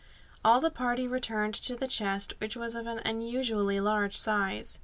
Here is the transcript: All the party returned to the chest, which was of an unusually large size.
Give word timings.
All 0.43 0.59
the 0.59 0.71
party 0.71 1.07
returned 1.07 1.53
to 1.53 1.75
the 1.75 1.87
chest, 1.87 2.33
which 2.39 2.55
was 2.55 2.73
of 2.73 2.87
an 2.87 3.01
unusually 3.05 3.79
large 3.79 4.17
size. 4.17 4.79